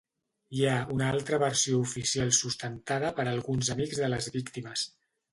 Hi 0.59 0.63
ha 0.67 0.77
una 0.93 1.09
altra 1.15 1.37
versió 1.41 1.81
oficial 1.87 2.33
sustentada 2.37 3.11
per 3.19 3.25
alguns 3.33 3.69
amics 3.75 4.01
de 4.05 4.09
les 4.15 4.31
víctimes. 4.37 4.87